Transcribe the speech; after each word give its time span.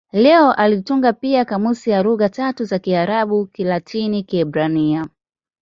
Leo 0.11 0.53
alitunga 0.53 1.13
pia 1.13 1.45
kamusi 1.45 1.89
ya 1.89 2.03
lugha 2.03 2.29
tatu 2.29 2.63
za 2.63 2.79
Kiarabu-Kilatini-Kiebrania. 2.79 5.07